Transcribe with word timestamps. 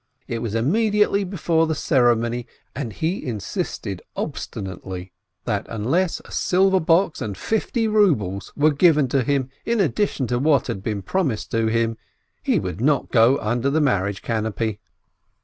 It 0.27 0.39
was 0.39 0.55
immediately 0.55 1.23
before 1.23 1.67
the 1.67 1.75
ceremony, 1.75 2.47
and 2.75 2.91
he 2.91 3.23
insisted 3.23 4.01
obstinately 4.15 5.11
that 5.45 5.67
unless 5.69 6.19
a 6.25 6.31
silver 6.31 6.79
box 6.79 7.21
and 7.21 7.37
fifty 7.37 7.87
rubles 7.87 8.51
were 8.57 8.73
given 8.73 9.07
to 9.09 9.21
him 9.21 9.49
in 9.63 9.79
addition 9.79 10.25
to 10.25 10.39
what 10.39 10.65
had 10.65 10.81
been 10.81 11.03
promised 11.03 11.51
to 11.51 11.67
him, 11.67 11.97
he 12.41 12.57
would 12.59 12.81
not 12.81 13.11
go 13.11 13.37
under 13.41 13.69
the 13.69 13.79
marriage 13.79 14.23
canopy 14.23 14.79